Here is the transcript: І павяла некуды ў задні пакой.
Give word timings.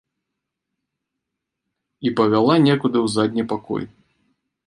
І 2.09 2.13
павяла 2.19 2.55
некуды 2.67 2.97
ў 3.05 3.13
задні 3.17 3.43
пакой. 3.51 3.83